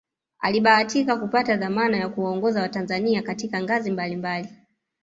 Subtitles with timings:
[0.39, 4.49] Alibahatika kupata dhamana ya kuwaongoza watanzania katika ngazi mbali mbali